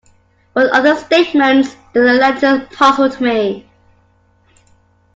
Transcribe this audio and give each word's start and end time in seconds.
But 0.55 0.71
other 0.71 0.95
statements 0.95 1.75
in 1.93 2.03
the 2.05 2.13
letter 2.13 2.67
puzzled 2.71 3.21
me. 3.21 3.69